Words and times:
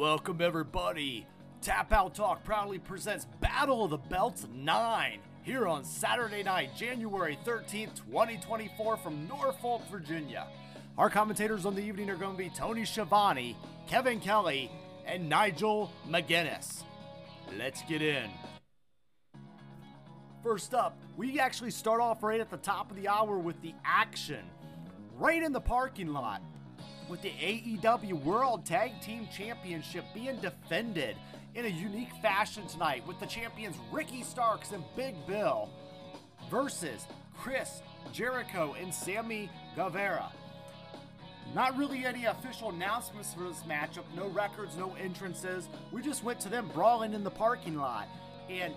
Welcome, 0.00 0.40
everybody. 0.40 1.26
Tap 1.60 1.92
Out 1.92 2.14
Talk 2.14 2.42
proudly 2.42 2.78
presents 2.78 3.26
Battle 3.40 3.84
of 3.84 3.90
the 3.90 3.98
Belts 3.98 4.46
9 4.50 5.18
here 5.42 5.68
on 5.68 5.84
Saturday 5.84 6.42
night, 6.42 6.70
January 6.74 7.38
13th, 7.44 7.96
2024, 8.10 8.96
from 8.96 9.28
Norfolk, 9.28 9.82
Virginia. 9.90 10.46
Our 10.96 11.10
commentators 11.10 11.66
on 11.66 11.74
the 11.74 11.82
evening 11.82 12.08
are 12.08 12.16
going 12.16 12.32
to 12.32 12.38
be 12.38 12.48
Tony 12.48 12.86
Schiavone, 12.86 13.56
Kevin 13.86 14.20
Kelly, 14.20 14.70
and 15.06 15.28
Nigel 15.28 15.92
McGuinness. 16.08 16.82
Let's 17.58 17.82
get 17.82 18.00
in. 18.00 18.30
First 20.42 20.72
up, 20.72 20.98
we 21.16 21.38
actually 21.38 21.70
start 21.70 22.00
off 22.00 22.22
right 22.22 22.40
at 22.40 22.50
the 22.50 22.56
top 22.56 22.90
of 22.90 22.96
the 22.96 23.08
hour 23.08 23.36
with 23.36 23.60
the 23.60 23.74
action 23.84 24.44
right 25.18 25.42
in 25.42 25.52
the 25.52 25.60
parking 25.60 26.08
lot 26.14 26.40
with 27.10 27.20
the 27.20 27.30
AEW 27.30 28.24
World 28.24 28.64
Tag 28.64 28.92
Team 29.02 29.28
Championship 29.36 30.04
being 30.14 30.40
defended 30.40 31.16
in 31.54 31.66
a 31.66 31.68
unique 31.68 32.12
fashion 32.22 32.66
tonight 32.68 33.06
with 33.06 33.20
the 33.20 33.26
champions 33.26 33.76
Ricky 33.92 34.22
Starks 34.22 34.72
and 34.72 34.82
Big 34.96 35.14
Bill 35.26 35.68
versus 36.50 37.06
Chris 37.36 37.82
Jericho 38.12 38.74
and 38.80 38.94
Sammy 38.94 39.50
Guevara. 39.76 40.32
Not 41.54 41.76
really 41.76 42.06
any 42.06 42.26
official 42.26 42.70
announcements 42.70 43.34
for 43.34 43.42
this 43.42 43.64
matchup, 43.64 44.04
no 44.16 44.28
records, 44.28 44.76
no 44.76 44.94
entrances. 45.02 45.68
We 45.90 46.00
just 46.00 46.22
went 46.22 46.40
to 46.40 46.48
them 46.48 46.70
brawling 46.72 47.12
in 47.12 47.24
the 47.24 47.30
parking 47.30 47.76
lot. 47.76 48.08
And 48.48 48.72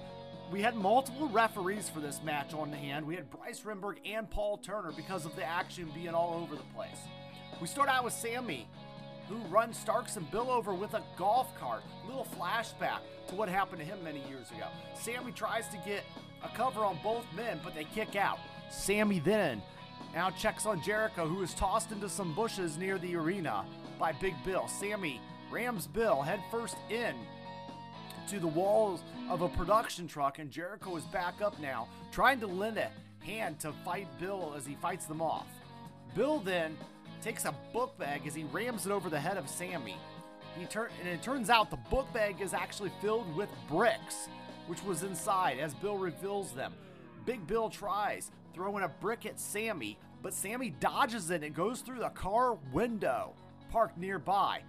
we 0.54 0.62
had 0.62 0.76
multiple 0.76 1.28
referees 1.30 1.90
for 1.90 2.00
this 2.00 2.22
match 2.24 2.54
on 2.54 2.70
the 2.70 2.78
hand. 2.78 3.08
We 3.08 3.16
had 3.16 3.28
Bryce 3.32 3.62
Remsburg 3.62 3.96
and 4.06 4.30
Paul 4.30 4.58
Turner 4.58 4.92
because 4.96 5.26
of 5.26 5.36
the 5.36 5.44
action 5.44 5.90
being 5.96 6.10
all 6.10 6.40
over 6.44 6.56
the 6.56 6.62
place. 6.76 7.00
We 7.60 7.66
start 7.66 7.90
out 7.90 8.04
with 8.04 8.14
Sammy, 8.14 8.68
who 9.28 9.38
runs 9.52 9.76
Starks 9.80 10.16
and 10.16 10.30
Bill 10.30 10.52
over 10.52 10.76
with 10.76 10.94
a 10.94 11.02
golf 11.18 11.48
cart. 11.60 11.82
Little 12.06 12.28
flashback 12.40 13.00
to 13.30 13.36
what 13.36 13.50
happened 13.50 13.80
to 13.80 13.84
him 13.84 14.04
many 14.04 14.20
years 14.30 14.52
ago. 14.52 14.68
Sammy 14.94 15.32
tries 15.32 15.68
to 15.70 15.78
get 15.88 16.04
a 16.44 16.56
cover 16.56 16.82
on 16.82 17.00
both 17.02 17.26
men, 17.36 17.60
but 17.64 17.74
they 17.74 17.86
kick 17.86 18.16
out. 18.16 18.38
Sammy 18.70 19.18
then 19.18 19.60
now 20.14 20.30
checks 20.30 20.68
on 20.68 20.84
Jericho, 20.84 21.28
who 21.28 21.42
is 21.42 21.56
tossed 21.56 21.92
into 21.92 22.08
some 22.08 22.36
bushes 22.36 22.78
near 22.78 23.00
the 23.00 23.16
arena 23.16 23.66
by 23.98 24.12
Big 24.12 24.36
Bill. 24.46 24.68
Sammy 24.68 25.20
rams 25.52 25.88
Bill 25.88 26.22
headfirst 26.22 26.78
in 26.92 27.16
to 28.28 28.40
the 28.40 28.48
walls 28.48 29.04
of 29.30 29.42
a 29.42 29.50
production 29.50 30.08
truck, 30.08 30.40
and 30.40 30.50
Jericho 30.50 30.96
is 30.96 31.04
back 31.06 31.42
up 31.42 31.60
now, 31.60 31.88
trying 32.12 32.40
to 32.40 32.48
lend 32.48 32.78
a 32.78 32.90
hand 33.24 33.60
to 33.60 33.72
fight 33.86 34.08
Bill 34.20 34.54
as 34.56 34.66
he 34.66 34.76
fights 34.76 35.06
them 35.06 35.22
off. 35.22 35.48
Bill 36.16 36.40
then 36.40 36.78
takes 37.22 37.46
a 37.46 37.54
book 37.72 37.98
bag 37.98 38.28
as 38.28 38.36
he 38.36 38.44
rams 38.46 38.86
it 38.86 38.92
over 38.92 39.10
the 39.10 39.20
head 39.20 39.38
of 39.38 39.50
Sammy. 39.50 39.98
He 40.58 40.66
turn 40.66 40.90
and 41.00 41.10
it 41.10 41.24
turns 41.24 41.50
out 41.50 41.72
the 41.72 41.78
book 41.78 42.12
bag 42.14 42.42
is 42.42 42.54
actually 42.54 42.92
filled 43.02 43.34
with 43.36 43.50
bricks, 43.70 44.28
which 44.68 44.84
was 44.84 45.04
inside 45.04 45.60
as 45.60 45.74
Bill 45.74 45.98
reveals 45.98 46.52
them. 46.52 46.74
Big 47.26 47.46
Bill 47.48 47.70
tries 47.70 48.30
throwing 48.54 48.84
a 48.84 48.90
brick 48.90 49.26
at 49.26 49.40
Sammy, 49.40 49.98
but 50.22 50.34
Sammy 50.34 50.70
dodges 50.70 51.32
it 51.32 51.44
and 51.44 51.56
goes 51.56 51.82
through 51.82 52.00
the 52.00 52.10
car 52.10 52.58
window 52.72 53.34
parked 53.72 53.98
nearby. 53.98 54.62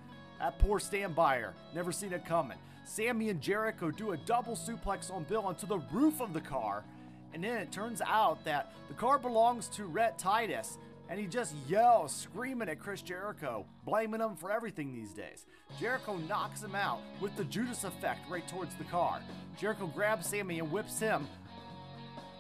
That 0.45 0.59
poor 0.59 0.78
standbyer, 0.78 1.53
never 1.75 1.91
seen 1.91 2.12
it 2.12 2.27
coming. 2.27 2.59
Sammy 2.84 3.31
and 3.31 3.41
Jericho 3.41 3.91
do 3.91 4.12
a 4.12 4.19
double 4.19 4.55
suplex 4.55 5.11
on 5.11 5.25
Bill 5.25 5.47
onto 5.47 5.67
the 5.67 5.78
roof 5.91 6.20
of 6.20 6.34
the 6.34 6.41
car, 6.42 6.84
and 7.33 7.42
then 7.42 7.56
it 7.56 7.73
turns 7.73 8.03
out 8.03 8.45
that 8.45 8.75
the 8.89 8.92
car 8.92 9.19
belongs 9.19 9.69
to 9.69 9.84
Rhett 9.84 10.19
Titus, 10.19 10.77
and 11.09 11.19
he 11.19 11.27
just 11.27 11.55
yells, 11.67 12.14
screaming 12.14 12.69
at 12.69 12.79
Chris 12.79 13.01
Jericho, 13.01 13.64
blaming 13.86 14.20
him 14.20 14.36
for 14.36 14.52
everything 14.52 14.95
these 14.95 15.14
days. 15.14 15.46
Jericho 15.80 16.19
knocks 16.29 16.63
him 16.63 16.74
out 16.74 17.01
with 17.23 17.35
the 17.36 17.45
Judas 17.45 17.85
effect 17.85 18.30
right 18.30 18.46
towards 18.46 18.74
the 18.74 18.85
car. 18.85 19.23
Jericho 19.58 19.86
grabs 19.86 20.27
Sammy 20.27 20.58
and 20.58 20.70
whips 20.70 20.98
him 20.98 21.27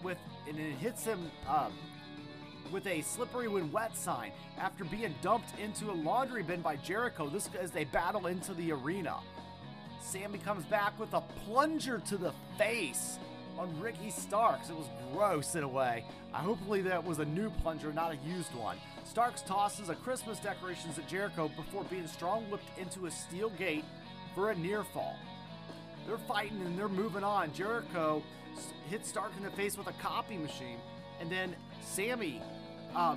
with, 0.02 0.18
and 0.46 0.58
it 0.58 0.74
hits 0.74 1.04
him 1.04 1.30
um, 1.48 1.72
with 2.74 2.86
a 2.88 3.00
slippery 3.02 3.46
when 3.46 3.70
wet 3.70 3.96
sign 3.96 4.32
after 4.58 4.82
being 4.84 5.14
dumped 5.22 5.56
into 5.60 5.92
a 5.92 5.94
laundry 5.94 6.42
bin 6.42 6.60
by 6.60 6.74
Jericho. 6.74 7.28
This 7.28 7.48
as 7.58 7.70
they 7.70 7.84
battle 7.84 8.26
into 8.26 8.52
the 8.52 8.72
arena. 8.72 9.14
Sammy 10.00 10.38
comes 10.38 10.64
back 10.64 10.98
with 10.98 11.14
a 11.14 11.20
plunger 11.46 12.02
to 12.08 12.16
the 12.16 12.32
face 12.58 13.20
on 13.56 13.80
Ricky 13.80 14.10
Starks. 14.10 14.70
It 14.70 14.76
was 14.76 14.88
gross 15.12 15.54
in 15.54 15.62
a 15.62 15.68
way. 15.68 16.04
I 16.34 16.38
hopefully 16.38 16.82
that 16.82 17.04
was 17.04 17.20
a 17.20 17.24
new 17.24 17.48
plunger, 17.48 17.92
not 17.92 18.12
a 18.12 18.16
used 18.28 18.52
one. 18.56 18.76
Starks 19.04 19.42
tosses 19.42 19.88
a 19.88 19.94
Christmas 19.94 20.40
decorations 20.40 20.98
at 20.98 21.06
Jericho 21.06 21.48
before 21.56 21.84
being 21.84 22.08
strong 22.08 22.50
whipped 22.50 22.76
into 22.76 23.06
a 23.06 23.10
steel 23.10 23.50
gate 23.50 23.84
for 24.34 24.50
a 24.50 24.54
near 24.56 24.82
fall. 24.82 25.14
They're 26.08 26.18
fighting 26.18 26.60
and 26.62 26.76
they're 26.76 26.88
moving 26.88 27.22
on. 27.22 27.52
Jericho 27.52 28.20
hits 28.90 29.08
Stark 29.08 29.30
in 29.36 29.44
the 29.44 29.50
face 29.50 29.78
with 29.78 29.86
a 29.86 29.92
copy 29.92 30.36
machine, 30.36 30.78
and 31.20 31.30
then 31.30 31.54
Sammy, 31.80 32.42
uh, 32.94 33.16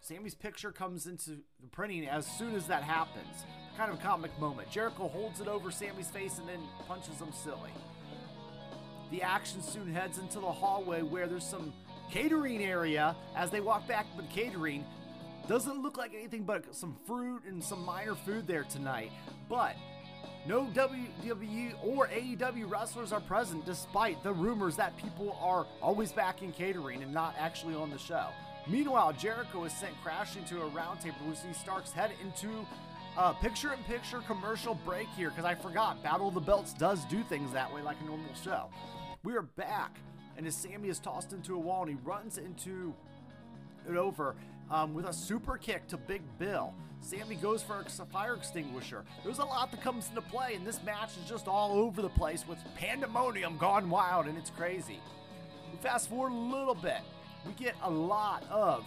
Sammy's 0.00 0.34
picture 0.34 0.70
comes 0.70 1.06
into 1.06 1.30
the 1.60 1.66
printing 1.72 2.06
as 2.06 2.26
soon 2.26 2.54
as 2.54 2.66
that 2.66 2.82
happens. 2.82 3.44
Kind 3.76 3.92
of 3.92 3.98
a 3.98 4.02
comic 4.02 4.38
moment. 4.38 4.70
Jericho 4.70 5.08
holds 5.08 5.40
it 5.40 5.48
over 5.48 5.70
Sammy's 5.70 6.08
face 6.08 6.38
and 6.38 6.48
then 6.48 6.60
punches 6.86 7.18
him 7.18 7.32
silly. 7.32 7.70
The 9.10 9.22
action 9.22 9.62
soon 9.62 9.92
heads 9.92 10.18
into 10.18 10.40
the 10.40 10.50
hallway 10.50 11.02
where 11.02 11.26
there's 11.26 11.44
some 11.44 11.72
catering 12.10 12.62
area 12.62 13.16
as 13.36 13.50
they 13.50 13.60
walk 13.60 13.86
back 13.86 14.06
with 14.16 14.28
catering. 14.30 14.84
Doesn't 15.48 15.82
look 15.82 15.96
like 15.96 16.12
anything 16.14 16.44
but 16.44 16.74
some 16.74 16.96
fruit 17.06 17.42
and 17.46 17.62
some 17.62 17.84
minor 17.84 18.14
food 18.14 18.46
there 18.46 18.64
tonight. 18.64 19.12
But 19.48 19.76
no 20.46 20.66
WWE 20.66 21.74
or 21.84 22.06
AEW 22.08 22.70
wrestlers 22.70 23.12
are 23.12 23.20
present 23.20 23.66
despite 23.66 24.22
the 24.22 24.32
rumors 24.32 24.76
that 24.76 24.96
people 24.96 25.36
are 25.40 25.66
always 25.82 26.12
back 26.12 26.42
in 26.42 26.52
catering 26.52 27.02
and 27.02 27.12
not 27.12 27.34
actually 27.38 27.74
on 27.74 27.90
the 27.90 27.98
show. 27.98 28.28
Meanwhile, 28.68 29.12
Jericho 29.12 29.64
is 29.64 29.72
sent 29.72 29.94
crashing 30.02 30.44
to 30.46 30.62
a 30.62 30.66
round 30.66 31.00
table. 31.00 31.16
We 31.28 31.36
see 31.36 31.52
Starks 31.52 31.92
head 31.92 32.10
into 32.22 32.66
a 33.16 33.32
picture 33.34 33.72
in 33.72 33.78
picture 33.84 34.18
commercial 34.26 34.74
break 34.74 35.06
here 35.16 35.30
because 35.30 35.44
I 35.44 35.54
forgot 35.54 36.02
Battle 36.02 36.28
of 36.28 36.34
the 36.34 36.40
Belts 36.40 36.72
does 36.72 37.04
do 37.04 37.22
things 37.22 37.52
that 37.52 37.72
way 37.72 37.80
like 37.82 37.96
a 38.02 38.04
normal 38.04 38.34
show. 38.42 38.68
We 39.22 39.34
are 39.36 39.42
back, 39.42 39.98
and 40.36 40.46
as 40.46 40.56
Sammy 40.56 40.88
is 40.88 40.98
tossed 40.98 41.32
into 41.32 41.54
a 41.54 41.58
wall 41.58 41.82
and 41.82 41.90
he 41.90 41.96
runs 42.04 42.38
into 42.38 42.92
it 43.88 43.96
over 43.96 44.34
um, 44.70 44.94
with 44.94 45.06
a 45.06 45.12
super 45.12 45.56
kick 45.56 45.86
to 45.88 45.96
Big 45.96 46.22
Bill. 46.38 46.74
Sammy 47.00 47.36
goes 47.36 47.62
for 47.62 47.84
a 47.86 48.06
fire 48.06 48.34
extinguisher. 48.34 49.04
There's 49.22 49.38
a 49.38 49.44
lot 49.44 49.70
that 49.70 49.80
comes 49.80 50.08
into 50.08 50.22
play, 50.22 50.54
and 50.54 50.66
this 50.66 50.82
match 50.82 51.10
is 51.22 51.28
just 51.28 51.46
all 51.46 51.72
over 51.72 52.02
the 52.02 52.08
place 52.08 52.44
with 52.48 52.58
pandemonium 52.74 53.58
gone 53.58 53.88
wild, 53.88 54.26
and 54.26 54.36
it's 54.36 54.50
crazy. 54.50 54.98
We 55.70 55.78
fast 55.78 56.08
forward 56.08 56.32
a 56.32 56.34
little 56.34 56.74
bit. 56.74 57.00
We 57.46 57.52
get 57.52 57.74
a 57.82 57.90
lot 57.90 58.44
of 58.50 58.84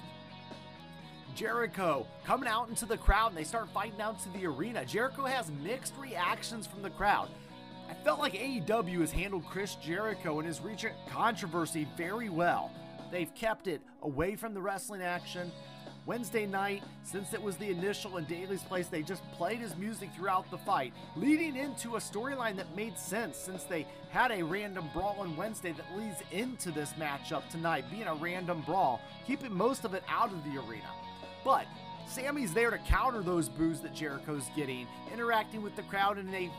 Jericho 1.36 2.06
coming 2.26 2.50
out 2.50 2.70
into 2.70 2.86
the 2.86 2.98
crowd, 2.98 3.30
and 3.30 3.38
they 3.38 3.44
start 3.44 3.70
fighting 3.74 4.02
out 4.02 4.20
to 4.24 4.30
the 4.34 4.46
arena. 4.46 4.84
Jericho 4.86 5.26
has 5.26 5.52
mixed 5.64 5.94
reactions 5.98 6.68
from 6.68 6.82
the 6.82 6.90
crowd. 6.90 7.30
I 7.90 7.94
felt 8.04 8.20
like 8.20 8.34
AEW 8.34 9.00
has 9.00 9.12
handled 9.12 9.46
Chris 9.46 9.76
Jericho 9.76 10.40
and 10.40 10.48
his 10.48 10.62
recent 10.62 10.94
controversy 11.10 11.88
very 11.98 12.30
well. 12.30 12.72
They've 13.12 13.34
kept 13.34 13.68
it 13.68 13.82
away 14.04 14.36
from 14.36 14.54
the 14.54 14.62
wrestling 14.62 15.02
action. 15.02 15.52
Wednesday 16.10 16.48
night, 16.48 16.82
since 17.04 17.36
it 17.36 17.42
was 17.44 17.56
the 17.58 17.70
initial 17.70 18.18
in 18.18 18.26
Daly's 18.26 18.64
place, 18.64 18.88
they 18.88 19.04
just 19.04 19.22
played 19.34 19.60
his 19.60 19.78
music 19.78 20.10
throughout 20.16 20.50
the 20.50 20.58
fight, 20.58 20.92
leading 21.16 21.56
into 21.56 21.98
a 21.98 22.00
storyline 22.00 22.56
that 22.56 22.76
made 22.76 22.98
sense 22.98 23.38
since 23.38 23.64
they 23.66 23.86
had 24.10 24.32
a 24.32 24.42
random 24.42 24.90
brawl 24.92 25.18
on 25.20 25.38
Wednesday 25.38 25.72
that 25.72 25.86
leads 25.96 26.18
into 26.32 26.72
this 26.72 26.94
matchup 26.94 27.48
tonight, 27.50 27.86
being 27.92 28.08
a 28.08 28.16
random 28.16 28.64
brawl, 28.66 29.00
keeping 29.28 29.54
most 29.54 29.86
of 29.86 29.94
it 29.94 30.02
out 30.10 30.32
of 30.32 30.44
the 30.46 30.60
arena. 30.60 30.90
But 31.46 31.68
Sammy's 32.08 32.56
there 32.56 32.72
to 32.72 32.80
counter 32.80 33.22
those 33.22 33.48
boos 33.48 33.80
that 33.82 33.94
Jericho's 33.94 34.50
getting, 34.56 34.88
interacting 35.14 35.62
with 35.62 35.76
the 35.76 35.84
crowd, 35.84 36.18
and 36.18 36.34
they 36.34 36.50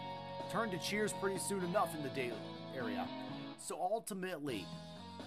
turn 0.52 0.70
to 0.70 0.78
cheers 0.78 1.12
pretty 1.14 1.40
soon 1.40 1.64
enough 1.64 1.92
in 1.96 2.04
the 2.04 2.08
Daly 2.10 2.38
area. 2.76 3.04
So 3.58 3.76
ultimately, 3.80 4.64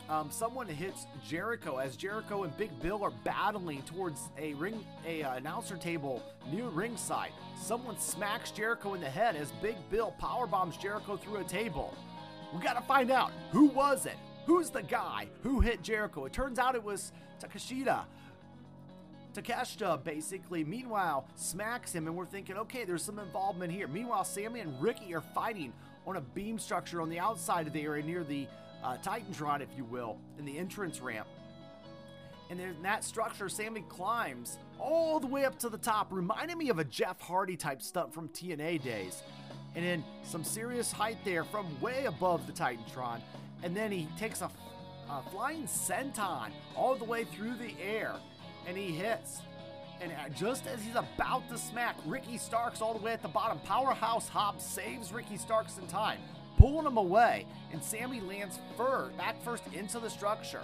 um, 0.10 0.30
someone 0.30 0.68
hits 0.68 1.08
Jericho 1.26 1.78
as 1.78 1.96
Jericho 1.96 2.44
and 2.44 2.56
Big 2.58 2.78
Bill 2.82 3.04
are 3.04 3.14
battling 3.24 3.82
towards 3.84 4.30
a 4.38 4.54
ring, 4.56 4.86
a 5.06 5.24
uh, 5.24 5.36
announcer 5.36 5.78
table 5.78 6.22
near 6.52 6.66
ringside. 6.66 7.32
Someone 7.58 7.98
smacks 7.98 8.52
Jericho 8.52 8.94
in 8.94 9.02
the 9.02 9.10
head 9.10 9.36
as 9.36 9.52
Big 9.62 9.76
Bill 9.90 10.12
power 10.20 10.46
bombs 10.46 10.78
Jericho 10.78 11.16
through 11.16 11.38
a 11.38 11.44
table. 11.44 11.96
We 12.54 12.62
gotta 12.62 12.82
find 12.82 13.12
out 13.12 13.32
who 13.52 13.68
was 13.68 14.06
it. 14.06 14.18
Who's 14.46 14.70
the 14.70 14.84
guy 14.84 15.28
who 15.42 15.62
hit 15.62 15.82
Jericho? 15.82 16.26
It 16.26 16.34
turns 16.34 16.60
out 16.60 16.76
it 16.76 16.84
was 16.84 17.14
Takeshita. 17.42 18.04
Takeshita 19.34 20.04
basically, 20.04 20.64
meanwhile, 20.64 21.26
smacks 21.36 21.94
him, 21.94 22.08
and 22.08 22.16
we're 22.16 22.26
thinking, 22.26 22.58
okay, 22.58 22.84
there's 22.84 23.04
some 23.04 23.20
involvement 23.20 23.72
here. 23.72 23.88
Meanwhile, 23.88 24.26
Sammy 24.26 24.60
and 24.60 24.80
Ricky 24.82 25.16
are 25.16 25.22
fighting 25.22 25.74
on 26.06 26.18
a 26.18 26.22
beam 26.22 26.60
structure 26.60 27.02
on 27.02 27.10
the 27.10 27.20
outside 27.20 27.66
of 27.68 27.74
the 27.74 27.82
area 27.82 28.04
near 28.04 28.24
the 28.24 28.48
uh, 28.84 28.98
if 29.62 29.70
you 29.78 29.86
will, 29.86 30.18
in 30.38 30.46
the 30.46 30.58
entrance 30.58 31.00
ramp. 31.02 31.28
And 32.50 32.60
in 32.60 32.82
that 32.84 33.04
structure, 33.04 33.50
Sammy 33.50 33.82
climbs 33.90 34.60
all 34.80 35.20
the 35.20 35.28
way 35.28 35.46
up 35.46 35.58
to 35.60 35.70
the 35.70 35.78
top, 35.78 36.08
reminding 36.12 36.58
me 36.58 36.70
of 36.70 36.80
a 36.80 36.84
Jeff 36.84 37.20
Hardy 37.20 37.56
type 37.56 37.82
stunt 37.82 38.14
from 38.14 38.30
TNA 38.30 38.84
days. 38.84 39.24
And 39.76 39.84
then 39.84 40.04
some 40.24 40.44
serious 40.44 40.92
height 40.92 41.18
there 41.26 41.44
from 41.44 41.80
way 41.82 42.06
above 42.06 42.46
the 42.46 42.54
Titantron. 42.54 43.22
And 43.64 43.76
then 43.76 43.92
he 43.92 44.08
takes 44.20 44.42
a, 44.42 44.52
a 45.10 45.24
flying 45.32 45.64
senton 45.64 46.52
all 46.76 46.96
the 46.96 47.06
way 47.06 47.24
through 47.24 47.56
the 47.56 47.74
air 47.82 48.14
and 48.68 48.78
he 48.78 48.92
hits. 48.92 49.42
And 50.02 50.12
just 50.36 50.68
as 50.68 50.82
he's 50.82 50.96
about 50.96 51.50
to 51.50 51.58
smack 51.58 51.96
Ricky 52.06 52.38
Starks 52.38 52.82
all 52.82 52.94
the 52.94 53.04
way 53.04 53.14
at 53.14 53.22
the 53.22 53.30
bottom, 53.30 53.60
Powerhouse 53.60 54.28
Hobbs 54.28 54.66
saves 54.66 55.14
Ricky 55.14 55.38
Starks 55.38 55.78
in 55.78 55.88
time, 55.88 56.20
pulling 56.64 56.88
him 56.88 56.96
away, 56.96 57.46
and 57.74 57.84
Sammy 57.84 58.22
lands 58.22 58.58
first, 58.78 59.18
back 59.18 59.36
first 59.44 59.64
into 59.74 60.00
the 60.00 60.10
structure. 60.10 60.62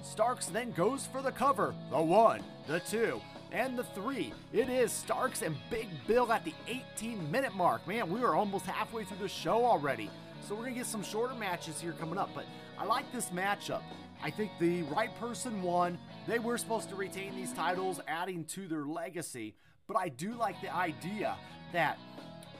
Starks 0.00 0.46
then 0.46 0.72
goes 0.72 1.04
for 1.04 1.20
the 1.20 1.30
cover, 1.30 1.74
the 1.90 2.00
one, 2.00 2.42
the 2.66 2.80
two, 2.80 3.20
and 3.52 3.78
the 3.78 3.84
three. 3.84 4.32
It 4.54 4.70
is 4.70 4.90
Starks 4.90 5.42
and 5.42 5.54
Big 5.68 5.88
Bill 6.06 6.32
at 6.32 6.42
the 6.46 6.54
18 6.96 7.30
minute 7.30 7.54
mark. 7.54 7.86
Man, 7.86 8.08
we 8.08 8.22
are 8.22 8.34
almost 8.34 8.64
halfway 8.64 9.04
through 9.04 9.18
the 9.18 9.28
show 9.28 9.66
already. 9.66 10.08
So 10.48 10.54
we're 10.54 10.62
going 10.62 10.72
to 10.72 10.80
get 10.80 10.86
some 10.86 11.02
shorter 11.02 11.34
matches 11.34 11.78
here 11.78 11.92
coming 11.92 12.16
up, 12.16 12.30
but 12.34 12.46
I 12.78 12.86
like 12.86 13.12
this 13.12 13.28
matchup. 13.28 13.82
I 14.22 14.30
think 14.30 14.52
the 14.58 14.84
right 14.84 15.14
person 15.20 15.60
won. 15.60 15.98
They 16.26 16.38
were 16.38 16.56
supposed 16.56 16.88
to 16.88 16.96
retain 16.96 17.36
these 17.36 17.52
titles, 17.52 18.00
adding 18.08 18.46
to 18.46 18.66
their 18.68 18.86
legacy. 18.86 19.54
But 19.86 19.98
I 19.98 20.08
do 20.08 20.32
like 20.32 20.62
the 20.62 20.74
idea 20.74 21.36
that 21.74 21.98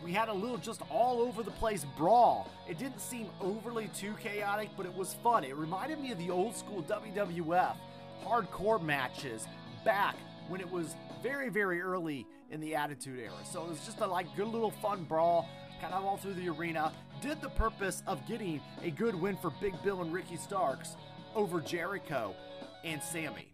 we 0.05 0.13
had 0.13 0.29
a 0.29 0.33
little 0.33 0.59
just 0.59 0.83
all 0.91 1.21
over 1.21 1.43
the 1.43 1.51
place 1.53 1.87
brawl. 1.97 2.51
It 2.69 2.79
didn't 2.79 3.01
seem 3.01 3.29
overly 3.41 3.89
too 3.89 4.15
chaotic, 4.23 4.71
but 4.77 4.87
it 4.87 4.95
was 4.95 5.15
fun. 5.15 5.45
It 5.45 5.57
reminded 5.57 6.01
me 6.01 6.13
of 6.13 6.19
the 6.19 6.31
old 6.31 6.57
school 6.57 6.83
WWF 6.83 7.77
hardcore 8.25 8.83
matches 8.83 9.47
back 9.85 10.17
when 10.49 10.61
it 10.61 10.71
was 10.71 10.95
very, 11.23 11.49
very 11.49 11.81
early 11.81 12.27
in 12.51 12.61
the 12.61 12.75
Attitude 12.75 13.19
Era. 13.19 13.33
So 13.45 13.63
it 13.65 13.69
was 13.69 13.85
just 13.85 14.01
a 14.01 14.07
like 14.07 14.27
good 14.37 14.49
little 14.49 14.71
fun 14.71 15.05
brawl, 15.05 15.49
kind 15.81 15.95
of 15.95 16.05
all 16.05 16.17
through 16.17 16.35
the 16.35 16.49
arena. 16.49 16.93
Did 17.21 17.41
the 17.41 17.51
purpose 17.51 18.03
of 18.07 18.27
getting 18.27 18.61
a 18.83 18.91
good 18.91 19.15
win 19.15 19.37
for 19.37 19.53
Big 19.61 19.75
Bill 19.83 20.03
and 20.03 20.13
Ricky 20.13 20.37
Starks 20.37 20.97
over 21.35 21.61
Jericho 21.61 22.35
and 22.85 23.03
Sammy. 23.03 23.49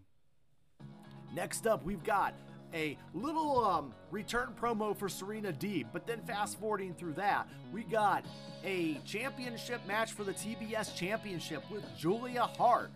Next 1.33 1.67
up, 1.67 1.85
we've 1.85 2.03
got 2.03 2.33
a 2.73 2.97
little 3.13 3.65
um, 3.65 3.93
return 4.11 4.53
promo 4.59 4.95
for 4.95 5.09
Serena 5.09 5.51
Deeb, 5.51 5.87
but 5.91 6.05
then 6.05 6.21
fast 6.21 6.59
forwarding 6.59 6.93
through 6.93 7.13
that, 7.13 7.47
we 7.73 7.83
got 7.83 8.25
a 8.63 8.99
championship 9.05 9.85
match 9.87 10.13
for 10.13 10.23
the 10.23 10.33
TBS 10.33 10.95
Championship 10.95 11.63
with 11.71 11.83
Julia 11.97 12.43
Hart 12.43 12.91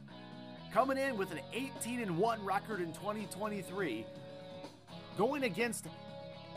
coming 0.74 0.98
in 0.98 1.18
with 1.18 1.32
an 1.32 1.40
18 1.54 2.02
and 2.02 2.18
1 2.18 2.44
record 2.44 2.82
in 2.82 2.92
2023, 2.94 4.06
going 5.18 5.44
against 5.44 5.86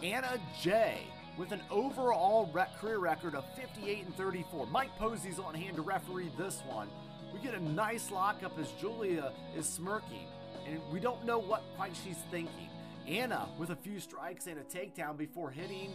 Anna 0.03 0.39
Jay 0.63 1.01
with 1.37 1.53
an 1.53 1.61
overall 1.71 2.51
career 2.81 2.99
record 2.99 3.35
of 3.35 3.45
58 3.57 4.07
and 4.07 4.17
34. 4.17 4.67
Mike 4.69 4.89
Posey's 4.99 5.39
on 5.39 5.55
hand 5.55 5.77
to 5.77 5.83
referee 5.83 6.31
this 6.39 6.63
one. 6.67 6.89
We 7.33 7.41
get 7.41 7.55
a 7.55 7.63
nice 7.63 8.11
lockup 8.11 8.59
as 8.59 8.71
Julia 8.81 9.33
is 9.55 9.67
smirking 9.67 10.27
and 10.67 10.81
we 10.91 10.99
don't 10.99 11.25
know 11.25 11.39
what 11.39 11.63
quite 11.77 11.93
she's 12.03 12.19
thinking. 12.31 12.71
Anna 13.07 13.49
with 13.59 13.71
a 13.71 13.77
few 13.77 14.01
strikes 14.01 14.47
and 14.47 14.59
a 14.59 14.65
takedown 14.65 15.17
before 15.17 15.51
hitting 15.51 15.93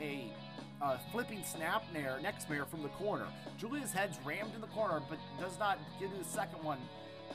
a 0.00 0.32
uh, 0.80 0.96
flipping 1.10 1.42
snap 1.42 1.82
nair, 1.92 2.18
neck 2.22 2.40
snare 2.40 2.64
from 2.64 2.82
the 2.82 2.88
corner. 2.90 3.26
Julia's 3.56 3.92
head's 3.92 4.18
rammed 4.24 4.54
in 4.54 4.60
the 4.60 4.68
corner, 4.68 5.00
but 5.08 5.18
does 5.40 5.58
not 5.58 5.78
get 5.98 6.10
to 6.12 6.18
the 6.18 6.24
second 6.24 6.62
one. 6.62 6.78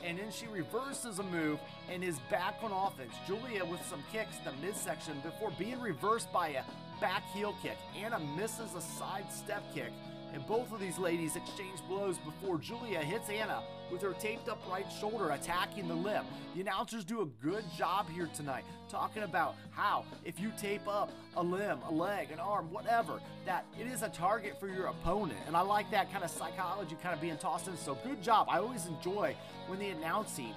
And 0.02 0.18
then 0.18 0.30
she 0.30 0.46
reverses 0.46 1.18
a 1.18 1.22
move 1.22 1.58
and 1.90 2.02
is 2.02 2.18
back 2.30 2.56
on 2.62 2.72
offense. 2.72 3.14
Julia 3.26 3.64
with 3.64 3.84
some 3.86 4.02
kicks 4.10 4.36
in 4.38 4.44
the 4.44 4.66
midsection 4.66 5.20
before 5.22 5.52
being 5.58 5.80
reversed 5.80 6.32
by 6.32 6.48
a 6.48 6.62
back 7.00 7.22
heel 7.32 7.54
kick. 7.62 7.76
Anna 7.96 8.18
misses 8.36 8.74
a 8.74 8.80
side 8.80 9.30
step 9.30 9.62
kick 9.74 9.92
and 10.34 10.44
both 10.48 10.72
of 10.72 10.80
these 10.80 10.98
ladies 10.98 11.36
exchange 11.36 11.78
blows 11.88 12.18
before 12.18 12.58
Julia 12.58 12.98
hits 12.98 13.30
Anna 13.30 13.62
with 13.90 14.02
her 14.02 14.14
taped 14.14 14.48
up 14.48 14.60
right 14.68 14.86
shoulder 15.00 15.30
attacking 15.30 15.86
the 15.86 15.94
lip. 15.94 16.24
The 16.54 16.60
announcers 16.60 17.04
do 17.04 17.22
a 17.22 17.26
good 17.26 17.64
job 17.76 18.10
here 18.10 18.28
tonight 18.34 18.64
talking 18.88 19.22
about 19.22 19.54
how 19.70 20.04
if 20.24 20.40
you 20.40 20.50
tape 20.58 20.88
up 20.88 21.12
a 21.36 21.42
limb, 21.42 21.78
a 21.88 21.92
leg, 21.92 22.32
an 22.32 22.40
arm, 22.40 22.72
whatever, 22.72 23.20
that 23.46 23.64
it 23.80 23.86
is 23.86 24.02
a 24.02 24.08
target 24.08 24.58
for 24.58 24.66
your 24.66 24.86
opponent. 24.86 25.38
And 25.46 25.56
I 25.56 25.60
like 25.60 25.88
that 25.92 26.10
kind 26.10 26.24
of 26.24 26.30
psychology 26.30 26.96
kind 27.00 27.14
of 27.14 27.20
being 27.20 27.38
tossed 27.38 27.68
in. 27.68 27.76
So 27.76 27.96
good 28.02 28.20
job. 28.20 28.48
I 28.50 28.58
always 28.58 28.86
enjoy 28.86 29.36
when 29.68 29.78
the 29.78 29.90
announcing 29.90 30.54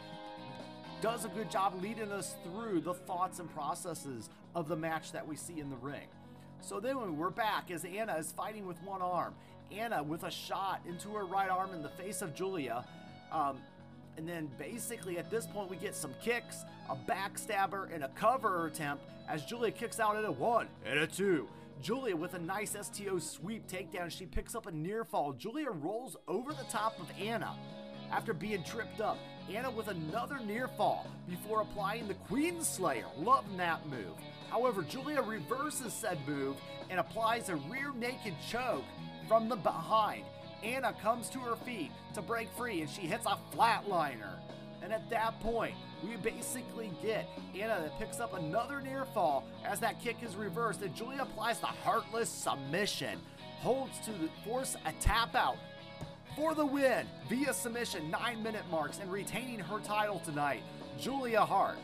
does 1.02 1.24
a 1.24 1.30
good 1.30 1.52
job 1.52 1.80
leading 1.84 2.12
us 2.12 2.36
through 2.44 2.82
the 2.82 2.96
thoughts 2.96 3.38
and 3.38 3.54
processes 3.54 4.30
of 4.56 4.68
the 4.68 4.76
match 4.76 5.12
that 5.12 5.28
we 5.28 5.36
see 5.36 5.60
in 5.60 5.70
the 5.70 5.76
ring. 5.76 6.08
So 6.62 6.80
then 6.80 7.18
we're 7.18 7.30
back 7.30 7.70
as 7.70 7.86
Anna 7.86 8.16
is 8.16 8.32
fighting 8.32 8.66
with 8.66 8.82
one 8.82 9.04
arm 9.04 9.36
Anna 9.72 10.04
with 10.04 10.24
a 10.24 10.32
shot 10.32 10.82
into 10.88 11.10
her 11.10 11.26
right 11.26 11.50
arm 11.50 11.74
in 11.74 11.82
the 11.82 11.90
face 11.90 12.22
of 12.22 12.34
Julia. 12.34 12.86
Um, 13.32 13.60
and 14.18 14.28
then 14.28 14.50
basically 14.58 15.18
at 15.18 15.30
this 15.30 15.46
point, 15.46 15.70
we 15.70 15.78
get 15.78 15.96
some 15.96 16.14
kicks, 16.22 16.66
a 16.90 16.96
backstabber, 16.96 17.94
and 17.94 18.04
a 18.04 18.10
cover 18.10 18.66
attempt 18.68 19.04
as 19.30 19.46
Julia 19.46 19.72
kicks 19.72 20.00
out 20.00 20.16
at 20.16 20.26
a 20.26 20.32
one 20.32 20.68
and 20.86 21.00
a 21.00 21.08
two. 21.08 21.48
Julia 21.82 22.16
with 22.16 22.34
a 22.34 22.40
nice 22.40 22.76
STO 22.82 23.20
sweep 23.20 23.68
takedown. 23.68 24.10
She 24.10 24.26
picks 24.26 24.56
up 24.56 24.66
a 24.66 24.72
near 24.72 25.04
fall. 25.04 25.34
Julia 25.34 25.70
rolls 25.70 26.18
over 26.28 26.52
the 26.52 26.66
top 26.70 27.00
of 27.00 27.12
Anna 27.22 27.56
after 28.12 28.34
being 28.34 28.64
tripped 28.64 29.00
up. 29.00 29.18
Anna 29.54 29.70
with 29.70 29.88
another 29.88 30.40
near 30.40 30.68
fall 30.68 31.08
before 31.30 31.62
applying 31.62 32.08
the 32.08 32.16
Queen 32.16 32.62
Slayer. 32.62 33.06
Loving 33.18 33.58
that 33.58 33.88
move. 33.88 34.16
However, 34.50 34.82
Julia 34.82 35.22
reverses 35.22 35.94
said 35.94 36.18
move 36.28 36.56
and 36.90 37.00
applies 37.00 37.50
a 37.50 37.56
rear 37.56 37.94
naked 37.94 38.34
choke 38.50 38.84
from 39.28 39.50
the 39.50 39.56
behind. 39.56 40.24
Anna 40.64 40.94
comes 41.02 41.30
to 41.30 41.40
her 41.40 41.56
feet 41.56 41.92
to 42.14 42.22
break 42.22 42.50
free 42.58 42.82
and 42.82 42.90
she 42.90 43.02
hits 43.02 43.26
a 43.26 43.38
flatliner. 43.56 44.40
And 44.82 44.94
at 44.94 45.10
that 45.10 45.40
point, 45.42 45.76
we 46.04 46.16
basically 46.18 46.92
get 47.02 47.28
Anna 47.56 47.80
that 47.82 48.00
picks 48.00 48.20
up 48.20 48.34
another 48.34 48.82
near 48.82 49.06
fall 49.06 49.46
as 49.66 49.80
that 49.80 50.02
kick 50.02 50.18
is 50.24 50.36
reversed 50.36 50.82
and 50.82 50.96
Julia 50.96 51.24
applies 51.24 51.60
the 51.60 51.68
Hartless 51.68 52.30
submission. 52.30 53.20
Holds 53.60 54.00
to 54.06 54.12
force 54.46 54.76
a 54.86 54.94
tap 55.02 55.36
out 55.36 55.58
for 56.36 56.54
the 56.54 56.66
win 56.66 57.08
via 57.28 57.52
submission, 57.52 58.12
nine 58.12 58.44
minute 58.44 58.64
marks, 58.70 59.00
and 59.00 59.12
retaining 59.12 59.60
her 59.60 59.80
title 59.80 60.20
tonight, 60.20 60.62
Julia 61.00 61.44
Hart. 61.44 61.78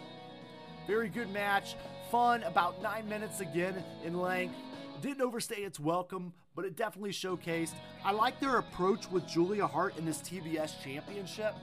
Very 0.85 1.09
good 1.09 1.31
match, 1.31 1.75
fun, 2.11 2.43
about 2.43 2.79
nine 2.81 3.09
minutes 3.09 3.39
again 3.39 3.83
in 4.03 4.19
length. 4.19 4.55
Didn't 5.01 5.21
overstay 5.21 5.55
its 5.55 5.79
welcome, 5.79 6.33
but 6.55 6.65
it 6.65 6.75
definitely 6.75 7.11
showcased. 7.11 7.73
I 8.03 8.11
like 8.11 8.39
their 8.39 8.57
approach 8.57 9.09
with 9.09 9.27
Julia 9.27 9.65
Hart 9.67 9.97
in 9.97 10.05
this 10.05 10.19
TBS 10.19 10.83
championship. 10.83 11.55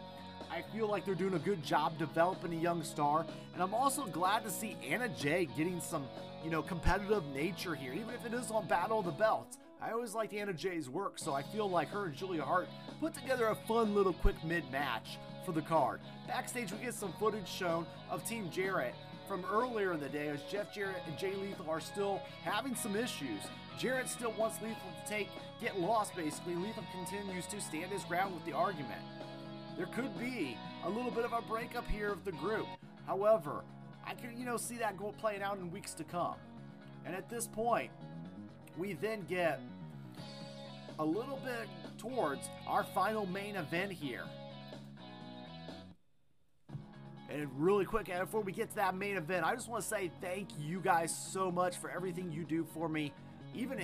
I 0.50 0.62
feel 0.72 0.88
like 0.88 1.04
they're 1.04 1.14
doing 1.14 1.34
a 1.34 1.38
good 1.38 1.62
job 1.62 1.96
developing 1.96 2.52
a 2.52 2.60
young 2.60 2.82
star, 2.82 3.24
and 3.54 3.62
I'm 3.62 3.72
also 3.72 4.06
glad 4.06 4.42
to 4.44 4.50
see 4.50 4.76
Anna 4.86 5.08
Jay 5.08 5.46
getting 5.56 5.80
some, 5.80 6.06
you 6.42 6.50
know, 6.50 6.60
competitive 6.60 7.24
nature 7.32 7.74
here, 7.74 7.92
even 7.92 8.10
if 8.14 8.26
it 8.26 8.34
is 8.34 8.50
on 8.50 8.66
Battle 8.66 8.98
of 8.98 9.04
the 9.04 9.12
Belts. 9.12 9.58
I 9.80 9.92
always 9.92 10.14
liked 10.14 10.34
Anna 10.34 10.52
Jay's 10.52 10.90
work, 10.90 11.18
so 11.18 11.32
I 11.32 11.42
feel 11.42 11.70
like 11.70 11.88
her 11.88 12.06
and 12.06 12.14
Julia 12.14 12.42
Hart 12.42 12.68
put 13.00 13.14
together 13.14 13.46
a 13.46 13.54
fun 13.54 13.94
little 13.94 14.12
quick 14.12 14.42
mid 14.44 14.70
match 14.72 15.18
for 15.46 15.52
the 15.52 15.62
card. 15.62 16.00
Backstage, 16.26 16.72
we 16.72 16.78
get 16.78 16.94
some 16.94 17.14
footage 17.18 17.48
shown 17.48 17.86
of 18.10 18.24
Team 18.24 18.50
Jarrett 18.50 18.94
from 19.26 19.44
earlier 19.50 19.92
in 19.92 20.00
the 20.00 20.08
day 20.08 20.28
as 20.28 20.42
Jeff 20.50 20.74
Jarrett 20.74 21.02
and 21.06 21.16
Jay 21.16 21.34
Lethal 21.34 21.70
are 21.70 21.80
still 21.80 22.20
having 22.42 22.74
some 22.74 22.96
issues. 22.96 23.40
Jarrett 23.80 24.10
still 24.10 24.32
wants 24.32 24.60
Lethal 24.60 24.76
to 24.76 25.10
take 25.10 25.30
get 25.58 25.80
lost 25.80 26.14
basically. 26.14 26.54
Lethal 26.54 26.84
continues 26.92 27.46
to 27.46 27.58
stand 27.62 27.90
his 27.90 28.04
ground 28.04 28.34
with 28.34 28.44
the 28.44 28.52
argument. 28.52 29.00
There 29.78 29.86
could 29.86 30.18
be 30.18 30.58
a 30.84 30.90
little 30.90 31.10
bit 31.10 31.24
of 31.24 31.32
a 31.32 31.40
breakup 31.40 31.88
here 31.88 32.12
of 32.12 32.22
the 32.26 32.32
group. 32.32 32.66
However, 33.06 33.64
I 34.06 34.12
can 34.12 34.38
you 34.38 34.44
know 34.44 34.58
see 34.58 34.76
that 34.76 34.98
go 34.98 35.14
playing 35.18 35.40
out 35.40 35.56
in 35.56 35.70
weeks 35.70 35.94
to 35.94 36.04
come. 36.04 36.34
And 37.06 37.16
at 37.16 37.30
this 37.30 37.46
point, 37.46 37.90
we 38.76 38.92
then 38.92 39.24
get 39.26 39.60
a 40.98 41.04
little 41.04 41.40
bit 41.42 41.66
towards 41.96 42.50
our 42.66 42.84
final 42.84 43.24
main 43.24 43.56
event 43.56 43.92
here. 43.92 44.24
And 47.30 47.48
really 47.56 47.86
quick, 47.86 48.06
before 48.06 48.42
we 48.42 48.52
get 48.52 48.68
to 48.70 48.76
that 48.76 48.94
main 48.94 49.16
event, 49.16 49.46
I 49.46 49.54
just 49.54 49.70
want 49.70 49.82
to 49.84 49.88
say 49.88 50.10
thank 50.20 50.50
you 50.58 50.80
guys 50.80 51.16
so 51.32 51.50
much 51.50 51.78
for 51.78 51.88
everything 51.88 52.30
you 52.30 52.44
do 52.44 52.66
for 52.74 52.86
me. 52.86 53.14
Even 53.54 53.80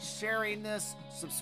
sharing 0.00 0.62
this 0.62 0.94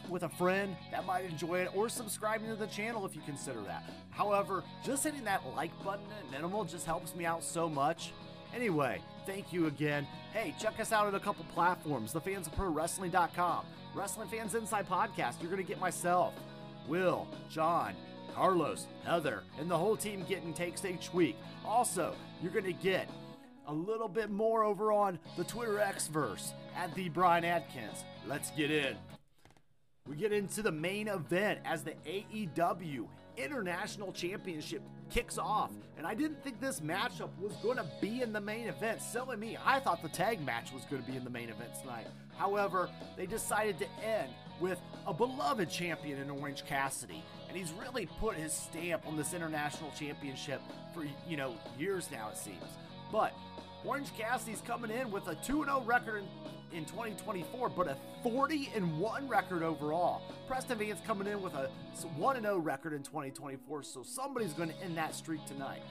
with 0.08 0.22
a 0.22 0.28
friend 0.28 0.76
that 0.90 1.04
might 1.04 1.24
enjoy 1.24 1.58
it, 1.60 1.68
or 1.74 1.88
subscribing 1.88 2.48
to 2.48 2.56
the 2.56 2.66
channel 2.66 3.04
if 3.04 3.16
you 3.16 3.22
consider 3.26 3.60
that. 3.62 3.82
However, 4.10 4.62
just 4.84 5.04
hitting 5.04 5.24
that 5.24 5.42
like 5.56 5.70
button 5.84 6.06
at 6.18 6.30
minimal 6.30 6.64
just 6.64 6.86
helps 6.86 7.14
me 7.14 7.26
out 7.26 7.42
so 7.42 7.68
much. 7.68 8.12
Anyway, 8.54 9.00
thank 9.26 9.52
you 9.52 9.66
again. 9.66 10.06
Hey, 10.32 10.54
check 10.60 10.78
us 10.78 10.92
out 10.92 11.08
at 11.08 11.14
a 11.14 11.20
couple 11.20 11.44
platforms 11.52 12.12
thefansofprowrestling.com, 12.14 13.66
Wrestling 13.94 14.28
Fans 14.28 14.54
Inside 14.54 14.88
Podcast. 14.88 15.40
You're 15.40 15.50
going 15.50 15.62
to 15.62 15.68
get 15.68 15.80
myself, 15.80 16.34
Will, 16.86 17.26
John, 17.50 17.94
Carlos, 18.32 18.86
Heather, 19.04 19.42
and 19.58 19.68
the 19.68 19.76
whole 19.76 19.96
team 19.96 20.24
getting 20.28 20.54
takes 20.54 20.84
each 20.84 21.12
week. 21.12 21.36
Also, 21.64 22.14
you're 22.40 22.52
going 22.52 22.64
to 22.64 22.72
get 22.72 23.08
a 23.66 23.72
little 23.72 24.08
bit 24.08 24.30
more 24.30 24.62
over 24.62 24.92
on 24.92 25.18
the 25.36 25.44
Twitter 25.44 25.74
Xverse 25.74 26.52
at 26.76 26.94
the 26.94 27.08
Bryan 27.08 27.44
Adkins. 27.44 28.04
Let's 28.26 28.50
get 28.52 28.70
in. 28.70 28.96
We 30.08 30.16
get 30.16 30.32
into 30.32 30.62
the 30.62 30.72
main 30.72 31.08
event 31.08 31.60
as 31.64 31.82
the 31.82 31.94
AEW 32.06 33.06
International 33.36 34.12
Championship 34.12 34.82
kicks 35.10 35.38
off. 35.38 35.70
And 35.96 36.06
I 36.06 36.14
didn't 36.14 36.42
think 36.42 36.60
this 36.60 36.80
matchup 36.80 37.30
was 37.40 37.54
going 37.62 37.76
to 37.78 37.86
be 38.00 38.20
in 38.22 38.32
the 38.32 38.40
main 38.40 38.68
event. 38.68 39.00
Silly 39.00 39.36
me, 39.36 39.56
I 39.64 39.80
thought 39.80 40.02
the 40.02 40.08
tag 40.08 40.44
match 40.44 40.72
was 40.72 40.84
going 40.84 41.02
to 41.02 41.10
be 41.10 41.16
in 41.16 41.24
the 41.24 41.30
main 41.30 41.48
event 41.48 41.70
tonight. 41.80 42.06
However, 42.36 42.90
they 43.16 43.26
decided 43.26 43.78
to 43.78 43.86
end 44.04 44.30
with 44.60 44.78
a 45.06 45.14
beloved 45.14 45.70
champion 45.70 46.20
in 46.20 46.30
Orange 46.30 46.64
Cassidy. 46.64 47.22
And 47.48 47.56
he's 47.56 47.72
really 47.72 48.06
put 48.20 48.36
his 48.36 48.52
stamp 48.52 49.06
on 49.06 49.16
this 49.16 49.34
international 49.34 49.90
championship 49.98 50.60
for, 50.92 51.06
you 51.28 51.36
know, 51.36 51.54
years 51.78 52.08
now, 52.10 52.28
it 52.30 52.36
seems. 52.36 52.62
But 53.10 53.32
Orange 53.84 54.14
Cassidy's 54.16 54.62
coming 54.62 54.90
in 54.90 55.10
with 55.10 55.28
a 55.28 55.34
2 55.36 55.64
0 55.64 55.82
record 55.86 56.24
in 56.74 56.84
2024, 56.86 57.68
but 57.70 57.88
a 57.88 57.96
40 58.22 58.70
and 58.74 58.98
1 58.98 59.28
record 59.28 59.62
overall. 59.62 60.22
Preston 60.48 60.78
Vance 60.78 61.00
coming 61.06 61.28
in 61.28 61.40
with 61.40 61.54
a 61.54 61.70
1 62.16 62.42
0 62.42 62.58
record 62.58 62.92
in 62.92 63.02
2024, 63.02 63.82
so 63.82 64.02
somebody's 64.02 64.52
going 64.52 64.70
to 64.70 64.82
end 64.82 64.96
that 64.96 65.14
streak 65.14 65.44
tonight. 65.46 65.82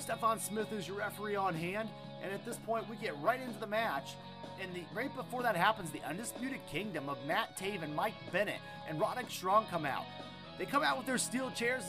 Stephon 0.00 0.40
Smith 0.40 0.72
is 0.72 0.88
your 0.88 0.96
referee 0.96 1.36
on 1.36 1.54
hand, 1.54 1.88
and 2.22 2.32
at 2.32 2.44
this 2.44 2.56
point, 2.56 2.88
we 2.88 2.96
get 2.96 3.14
right 3.20 3.40
into 3.40 3.58
the 3.60 3.66
match. 3.66 4.14
And 4.60 4.72
the, 4.74 4.82
right 4.94 5.14
before 5.14 5.42
that 5.42 5.56
happens, 5.56 5.90
the 5.90 6.02
Undisputed 6.02 6.60
Kingdom 6.70 7.08
of 7.08 7.18
Matt 7.26 7.58
Taven, 7.58 7.94
Mike 7.94 8.14
Bennett, 8.32 8.60
and 8.88 9.00
Roderick 9.00 9.30
Strong 9.30 9.66
come 9.70 9.84
out. 9.84 10.04
They 10.58 10.66
come 10.66 10.82
out 10.82 10.96
with 10.96 11.06
their 11.06 11.18
steel 11.18 11.50
chairs, 11.50 11.82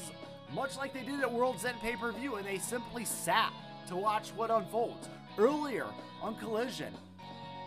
much 0.54 0.78
like 0.78 0.94
they 0.94 1.04
did 1.04 1.22
at 1.22 1.32
World's 1.32 1.66
End 1.66 1.78
pay 1.82 1.96
per 1.96 2.12
view, 2.12 2.36
and 2.36 2.46
they 2.46 2.58
simply 2.58 3.06
sat 3.06 3.54
to 3.88 3.96
watch 3.96 4.30
what 4.30 4.50
unfolds. 4.50 5.08
Earlier 5.38 5.86
on 6.22 6.36
Collision, 6.36 6.94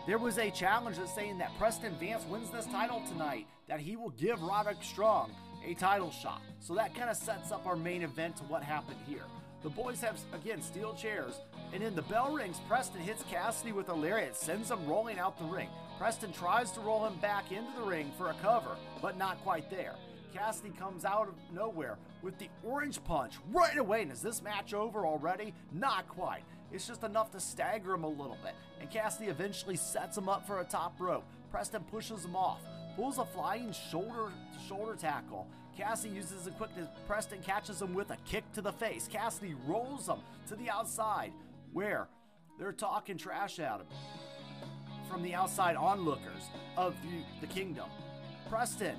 there 0.07 0.17
was 0.17 0.37
a 0.37 0.49
challenge 0.49 0.97
that's 0.97 1.13
saying 1.13 1.37
that 1.37 1.51
Preston 1.59 1.93
Vance 1.99 2.23
wins 2.29 2.49
this 2.49 2.65
title 2.67 3.03
tonight, 3.09 3.45
that 3.67 3.81
he 3.81 3.97
will 3.97 4.11
give 4.11 4.41
Roderick 4.41 4.81
Strong 4.81 5.31
a 5.65 5.73
title 5.73 6.11
shot. 6.11 6.41
So 6.61 6.73
that 6.75 6.95
kind 6.95 7.09
of 7.09 7.17
sets 7.17 7.51
up 7.51 7.67
our 7.67 7.75
main 7.75 8.03
event 8.03 8.37
to 8.37 8.43
what 8.43 8.63
happened 8.63 8.97
here. 9.05 9.25
The 9.63 9.69
boys 9.69 9.99
have, 9.99 10.17
again, 10.33 10.61
steel 10.61 10.93
chairs, 10.93 11.33
and 11.73 11.83
in 11.83 11.93
the 11.93 12.03
bell 12.03 12.31
rings, 12.31 12.61
Preston 12.69 13.01
hits 13.01 13.23
Cassidy 13.29 13.73
with 13.73 13.89
a 13.89 13.93
lariat, 13.93 14.35
sends 14.35 14.71
him 14.71 14.87
rolling 14.87 15.19
out 15.19 15.37
the 15.37 15.45
ring. 15.45 15.69
Preston 15.99 16.31
tries 16.31 16.71
to 16.71 16.79
roll 16.79 17.05
him 17.05 17.15
back 17.17 17.51
into 17.51 17.71
the 17.77 17.85
ring 17.85 18.11
for 18.17 18.29
a 18.29 18.35
cover, 18.35 18.77
but 19.01 19.17
not 19.17 19.43
quite 19.43 19.69
there. 19.69 19.95
Cassidy 20.33 20.71
comes 20.77 21.03
out 21.03 21.27
of 21.27 21.33
nowhere 21.53 21.97
with 22.21 22.37
the 22.37 22.49
orange 22.63 23.03
punch 23.03 23.33
right 23.51 23.77
away. 23.77 24.03
And 24.03 24.11
is 24.11 24.21
this 24.21 24.41
match 24.41 24.73
over 24.73 25.05
already? 25.05 25.53
Not 25.73 26.07
quite. 26.07 26.43
It's 26.71 26.87
just 26.87 27.03
enough 27.03 27.31
to 27.31 27.39
stagger 27.39 27.93
him 27.93 28.03
a 28.03 28.09
little 28.09 28.37
bit. 28.43 28.53
And 28.79 28.89
Cassidy 28.89 29.29
eventually 29.29 29.75
sets 29.77 30.17
him 30.17 30.27
up 30.27 30.45
for 30.45 30.59
a 30.59 30.63
top 30.63 30.99
rope. 30.99 31.23
Preston 31.51 31.83
pushes 31.85 32.25
him 32.25 32.35
off, 32.35 32.59
pulls 32.95 33.17
a 33.17 33.25
flying 33.25 33.71
shoulder 33.71 34.31
shoulder 34.67 34.95
tackle. 34.95 35.47
Cassidy 35.77 36.15
uses 36.15 36.47
a 36.47 36.51
quickness. 36.51 36.87
Preston 37.07 37.39
catches 37.41 37.81
him 37.81 37.93
with 37.93 38.11
a 38.11 38.17
kick 38.25 38.43
to 38.53 38.61
the 38.61 38.73
face. 38.73 39.07
Cassidy 39.07 39.55
rolls 39.65 40.09
him 40.09 40.17
to 40.47 40.55
the 40.55 40.69
outside, 40.69 41.31
where 41.71 42.07
they're 42.59 42.71
talking 42.71 43.17
trash 43.17 43.59
at 43.59 43.79
him 43.79 43.87
from 45.09 45.23
the 45.23 45.33
outside 45.33 45.75
onlookers 45.75 46.49
of 46.75 46.95
the, 47.03 47.47
the 47.47 47.53
kingdom. 47.53 47.89
Preston 48.49 48.95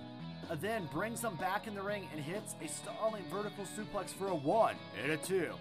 uh, 0.51 0.57
then 0.61 0.89
brings 0.93 1.21
them 1.21 1.37
back 1.37 1.67
in 1.67 1.75
the 1.75 1.83
ring 1.83 2.09
and 2.15 2.23
hits 2.23 2.55
a 2.63 2.69
stalling 2.69 3.25
vertical 3.31 3.65
suplex 3.65 4.11
for 4.11 4.29
a 4.29 4.35
one 4.35 4.77
and 5.03 5.13
a 5.13 5.17
two. 5.17 5.53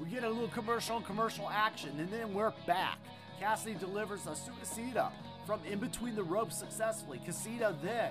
We 0.00 0.08
get 0.08 0.24
a 0.24 0.28
little 0.28 0.48
commercial 0.48 0.96
and 0.96 1.04
commercial 1.04 1.50
action, 1.50 1.90
and 1.98 2.10
then 2.10 2.32
we're 2.32 2.54
back. 2.66 2.98
Cassidy 3.38 3.74
delivers 3.74 4.26
a 4.26 4.30
Suicida 4.30 5.12
from 5.46 5.60
in 5.70 5.78
between 5.78 6.14
the 6.14 6.22
ropes 6.22 6.56
successfully. 6.56 7.20
Cassidy 7.26 7.58
then 7.82 8.10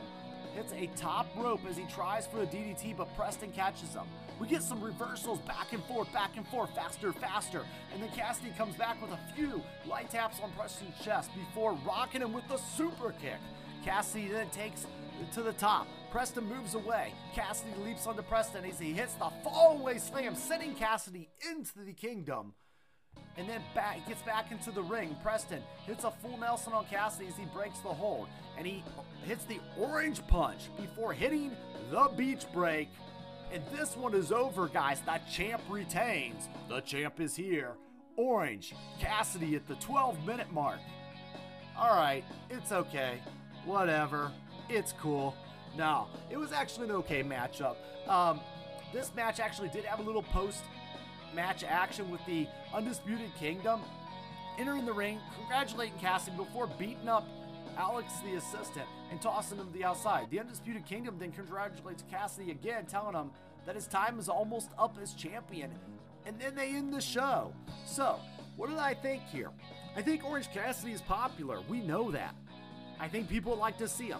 hits 0.54 0.72
a 0.74 0.88
top 0.96 1.26
rope 1.36 1.62
as 1.68 1.76
he 1.78 1.86
tries 1.86 2.28
for 2.28 2.44
a 2.44 2.46
DDT, 2.46 2.96
but 2.96 3.08
Preston 3.16 3.52
catches 3.52 3.94
him. 3.94 4.04
We 4.40 4.48
get 4.48 4.62
some 4.62 4.84
reversals 4.84 5.40
back 5.40 5.74
and 5.74 5.84
forth, 5.86 6.14
back 6.14 6.38
and 6.38 6.48
forth, 6.50 6.70
faster, 6.76 7.12
faster. 7.12 7.66
And 7.92 8.04
then 8.04 8.10
Cassidy 8.10 8.52
comes 8.56 8.76
back 8.76 9.02
with 9.02 9.12
a 9.12 9.20
few 9.36 9.60
light 9.88 10.12
taps 10.12 10.40
on 10.44 10.52
Preston's 10.52 10.94
chest 11.04 11.32
before 11.34 11.76
rocking 11.88 12.22
him 12.22 12.34
with 12.34 12.48
the 12.50 12.58
super 12.78 13.16
kick. 13.20 13.40
Cassidy 13.84 14.28
then 14.28 14.50
takes 14.50 14.86
to 15.34 15.42
the 15.42 15.54
top. 15.54 15.88
Preston 16.12 16.46
moves 16.46 16.74
away. 16.74 17.14
Cassidy 17.36 17.72
leaps 17.84 18.08
onto 18.08 18.22
Preston 18.24 18.66
as 18.66 18.80
he 18.80 18.94
hits 18.94 19.14
the 19.14 19.30
fallaway 19.46 20.00
slam, 20.00 20.36
sending 20.36 20.74
Cassidy 20.74 21.30
into 21.50 21.80
the 21.86 21.94
kingdom. 21.94 22.54
And 23.38 23.48
then 23.48 23.62
back, 23.74 24.06
gets 24.08 24.22
back 24.24 24.52
into 24.52 24.72
the 24.72 24.82
ring. 24.82 25.16
Preston 25.24 25.62
hits 25.86 26.04
a 26.04 26.12
full 26.12 26.38
Nelson 26.38 26.74
on 26.74 26.86
Cassidy 26.86 27.28
as 27.28 27.38
he 27.38 27.46
breaks 27.54 27.80
the 27.80 27.90
hold. 27.90 28.28
And 28.58 28.66
he 28.66 28.84
hits 29.26 29.46
the 29.46 29.60
orange 29.78 30.26
punch 30.28 30.70
before 30.78 31.14
hitting 31.14 31.52
the 31.92 32.10
beach 32.18 32.46
break. 32.54 32.90
And 33.54 33.64
this 33.72 33.96
one 33.96 34.14
is 34.14 34.32
over, 34.32 34.68
guys. 34.68 35.02
The 35.02 35.20
champ 35.32 35.62
retains. 35.70 36.50
The 36.68 36.82
champ 36.82 37.20
is 37.20 37.36
here. 37.36 37.72
Orange 38.18 38.76
Cassidy 39.00 39.56
at 39.56 39.68
the 39.68 39.76
12 39.76 40.26
minute 40.26 40.52
mark. 40.52 40.80
All 41.78 41.96
right, 41.96 42.26
it's 42.50 42.72
okay. 42.72 43.20
Whatever. 43.64 44.32
It's 44.68 44.92
cool. 44.94 45.36
No, 45.78 46.08
it 46.30 46.38
was 46.38 46.52
actually 46.52 46.90
an 46.90 46.96
okay 46.96 47.24
matchup. 47.24 47.76
Um, 48.08 48.40
this 48.94 49.14
match 49.16 49.40
actually 49.40 49.70
did 49.70 49.86
have 49.86 50.00
a 50.00 50.04
little 50.04 50.24
post 50.24 50.64
match 51.36 51.64
action 51.64 52.10
with 52.10 52.26
the 52.26 52.48
Undisputed 52.74 53.32
Kingdom 53.40 53.82
entering 54.58 54.86
the 54.86 54.94
ring, 54.94 55.20
congratulating 55.38 55.98
Cassidy 56.00 56.36
before 56.36 56.68
beating 56.68 57.08
up 57.08 57.28
Alex, 57.78 58.14
the 58.26 58.36
assistant, 58.36 58.86
and 59.10 59.22
tossing 59.22 59.58
him 59.58 59.68
to 59.68 59.74
the 59.74 59.86
outside. 59.86 60.30
The 60.30 60.40
Undisputed 60.40 60.86
Kingdom 60.86 61.16
then 61.18 61.32
congratulates 61.32 62.04
Cassidy 62.12 62.52
again, 62.52 62.86
telling 62.86 63.16
him 63.16 63.32
that 63.66 63.76
his 63.76 63.88
time 63.88 64.20
is 64.20 64.28
almost 64.28 64.70
up 64.78 64.98
as 65.02 65.14
champion. 65.14 65.72
And 66.26 66.38
then 66.40 66.56
they 66.56 66.70
end 66.70 66.94
the 66.94 67.00
show. 67.00 67.54
So, 67.86 68.20
what 68.58 68.70
did 68.70 68.80
I 68.80 68.94
think 68.94 69.24
here? 69.32 69.52
I 69.96 70.02
think 70.02 70.26
Orange 70.26 70.52
Cassidy 70.52 70.92
is 70.92 71.02
popular. 71.02 71.62
We 71.70 71.80
know 71.80 72.12
that. 72.12 72.36
I 73.00 73.08
think 73.08 73.30
people 73.30 73.56
like 73.56 73.78
to 73.78 73.88
see 73.88 74.08
him. 74.08 74.20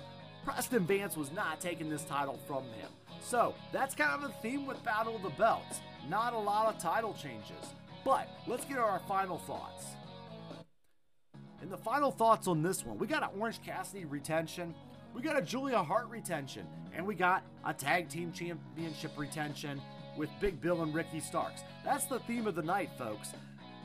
Preston 0.50 0.84
Vance 0.88 1.16
was 1.16 1.32
not 1.32 1.62
taking 1.62 1.92
this 1.92 2.04
title 2.06 2.40
from 2.48 2.64
him. 2.64 2.90
So 3.22 3.54
that's 3.72 3.94
kind 3.94 4.12
of 4.16 4.22
the 4.24 4.36
theme 4.42 4.66
with 4.66 4.84
Battle 4.84 5.16
of 5.16 5.22
the 5.22 5.30
Belts. 5.30 5.80
Not 6.10 6.34
a 6.34 6.38
lot 6.40 6.74
of 6.74 6.82
title 6.82 7.14
changes. 7.14 7.76
But 8.04 8.28
let's 8.48 8.66
get 8.66 8.80
our 8.80 9.00
final 9.08 9.38
thoughts. 9.38 9.86
And 11.62 11.70
the 11.70 11.78
final 11.78 12.10
thoughts 12.10 12.48
on 12.48 12.64
this 12.64 12.84
one 12.84 12.98
we 12.98 13.06
got 13.06 13.22
an 13.22 13.30
Orange 13.40 13.62
Cassidy 13.62 14.06
retention, 14.06 14.74
we 15.14 15.22
got 15.22 15.38
a 15.38 15.42
Julia 15.42 15.84
Hart 15.84 16.10
retention, 16.10 16.66
and 16.96 17.06
we 17.06 17.14
got 17.14 17.44
a 17.64 17.72
tag 17.72 18.10
team 18.10 18.32
championship 18.32 19.12
retention 19.18 19.80
with 20.18 20.32
Big 20.42 20.60
Bill 20.60 20.82
and 20.82 20.96
Ricky 20.96 21.20
Starks. 21.20 21.62
That's 21.86 22.06
the 22.06 22.20
theme 22.22 22.48
of 22.48 22.56
the 22.56 22.64
night, 22.64 22.90
folks. 22.98 23.34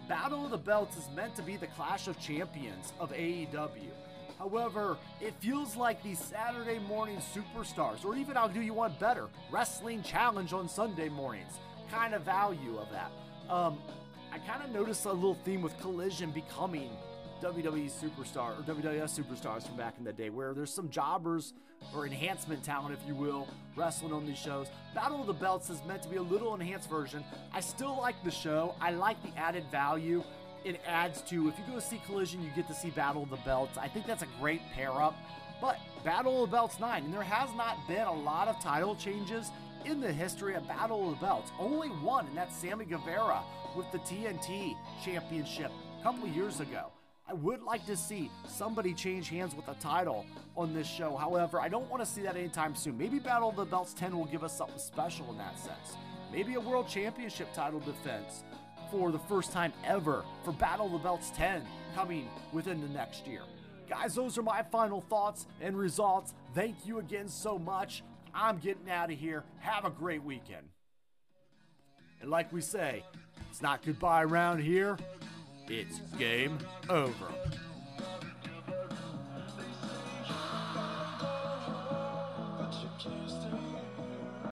Battle 0.08 0.46
of 0.46 0.50
the 0.50 0.56
Belts 0.56 0.96
is 0.96 1.10
meant 1.14 1.36
to 1.36 1.42
be 1.42 1.58
the 1.58 1.66
clash 1.66 2.08
of 2.08 2.18
champions 2.18 2.94
of 2.98 3.12
AEW. 3.12 3.90
However, 4.38 4.98
it 5.20 5.34
feels 5.40 5.76
like 5.76 6.02
these 6.02 6.18
Saturday 6.18 6.78
morning 6.80 7.18
superstars, 7.18 8.04
or 8.04 8.16
even 8.16 8.36
I'll 8.36 8.48
do 8.48 8.60
you 8.60 8.74
one 8.74 8.94
better, 8.98 9.28
Wrestling 9.50 10.02
Challenge 10.02 10.52
on 10.52 10.68
Sunday 10.68 11.08
mornings, 11.08 11.52
kind 11.90 12.14
of 12.14 12.22
value 12.22 12.78
of 12.78 12.88
that. 12.90 13.10
Um, 13.48 13.78
I 14.32 14.38
kind 14.38 14.62
of 14.62 14.70
noticed 14.70 15.04
a 15.04 15.12
little 15.12 15.38
theme 15.44 15.62
with 15.62 15.78
Collision 15.80 16.30
becoming 16.30 16.90
WWE 17.42 17.90
superstar 17.90 18.58
or 18.58 18.62
WWS 18.62 19.20
superstars 19.20 19.66
from 19.66 19.76
back 19.76 19.94
in 19.98 20.04
the 20.04 20.12
day, 20.12 20.30
where 20.30 20.54
there's 20.54 20.72
some 20.72 20.88
jobbers 20.88 21.52
or 21.94 22.06
enhancement 22.06 22.62
talent, 22.64 22.96
if 22.98 23.06
you 23.06 23.14
will, 23.14 23.46
wrestling 23.76 24.12
on 24.12 24.24
these 24.26 24.38
shows. 24.38 24.68
Battle 24.94 25.20
of 25.20 25.26
the 25.26 25.34
Belts 25.34 25.68
is 25.70 25.80
meant 25.86 26.02
to 26.02 26.08
be 26.08 26.16
a 26.16 26.22
little 26.22 26.54
enhanced 26.54 26.88
version. 26.88 27.22
I 27.52 27.60
still 27.60 27.96
like 27.98 28.14
the 28.24 28.30
show. 28.30 28.74
I 28.80 28.92
like 28.92 29.22
the 29.22 29.38
added 29.38 29.64
value 29.70 30.24
it 30.64 30.80
adds 30.86 31.20
to 31.22 31.48
if 31.48 31.58
you 31.58 31.64
go 31.72 31.78
see 31.78 32.00
Collision, 32.06 32.42
you 32.42 32.50
get 32.56 32.66
to 32.68 32.74
see 32.74 32.90
Battle 32.90 33.22
of 33.22 33.30
the 33.30 33.36
Belts. 33.36 33.76
I 33.78 33.88
think 33.88 34.06
that's 34.06 34.22
a 34.22 34.28
great 34.40 34.62
pair 34.72 34.90
up. 34.90 35.16
But 35.60 35.78
Battle 36.04 36.44
of 36.44 36.50
the 36.50 36.56
Belts 36.56 36.80
9, 36.80 37.04
and 37.04 37.14
there 37.14 37.22
has 37.22 37.54
not 37.56 37.86
been 37.86 38.06
a 38.06 38.12
lot 38.12 38.48
of 38.48 38.60
title 38.60 38.96
changes 38.96 39.50
in 39.84 40.00
the 40.00 40.12
history 40.12 40.54
of 40.54 40.66
Battle 40.66 41.10
of 41.10 41.18
the 41.18 41.26
Belts. 41.26 41.50
Only 41.58 41.88
one, 41.88 42.26
and 42.26 42.36
that's 42.36 42.56
Sammy 42.56 42.84
Guevara 42.84 43.40
with 43.76 43.90
the 43.92 43.98
TNT 43.98 44.76
Championship 45.04 45.70
a 46.00 46.02
couple 46.02 46.26
years 46.28 46.60
ago. 46.60 46.90
I 47.26 47.32
would 47.32 47.62
like 47.62 47.86
to 47.86 47.96
see 47.96 48.30
somebody 48.46 48.92
change 48.92 49.30
hands 49.30 49.54
with 49.54 49.68
a 49.68 49.74
title 49.74 50.26
on 50.56 50.74
this 50.74 50.86
show. 50.86 51.16
However, 51.16 51.58
I 51.58 51.68
don't 51.68 51.88
want 51.90 52.04
to 52.04 52.08
see 52.08 52.20
that 52.22 52.36
anytime 52.36 52.74
soon. 52.74 52.98
Maybe 52.98 53.18
Battle 53.18 53.48
of 53.48 53.56
the 53.56 53.64
Belts 53.64 53.94
10 53.94 54.16
will 54.16 54.26
give 54.26 54.44
us 54.44 54.56
something 54.56 54.78
special 54.78 55.30
in 55.30 55.38
that 55.38 55.58
sense. 55.58 55.96
Maybe 56.30 56.54
a 56.54 56.60
World 56.60 56.88
Championship 56.88 57.52
title 57.54 57.80
defense 57.80 58.44
for 58.98 59.10
the 59.10 59.18
first 59.18 59.50
time 59.50 59.72
ever 59.84 60.24
for 60.44 60.52
Battle 60.52 60.86
of 60.86 60.92
the 60.92 60.98
Belts 60.98 61.32
10 61.34 61.62
coming 61.96 62.28
within 62.52 62.80
the 62.80 62.86
next 62.88 63.26
year. 63.26 63.40
Guys, 63.88 64.14
those 64.14 64.38
are 64.38 64.42
my 64.42 64.62
final 64.62 65.00
thoughts 65.00 65.46
and 65.60 65.76
results. 65.76 66.32
Thank 66.54 66.76
you 66.86 67.00
again 67.00 67.26
so 67.28 67.58
much. 67.58 68.04
I'm 68.32 68.58
getting 68.58 68.88
out 68.88 69.10
of 69.10 69.18
here. 69.18 69.42
Have 69.58 69.84
a 69.84 69.90
great 69.90 70.22
weekend. 70.22 70.68
And 72.20 72.30
like 72.30 72.52
we 72.52 72.60
say, 72.60 73.02
it's 73.50 73.60
not 73.60 73.84
goodbye 73.84 74.22
around 74.22 74.60
here, 74.60 74.96
it's 75.68 75.98
game 76.16 76.58
over. 76.88 77.26